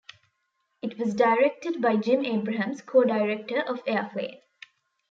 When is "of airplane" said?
3.61-4.41